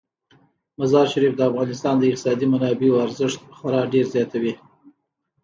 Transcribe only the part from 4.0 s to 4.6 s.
زیاتوي.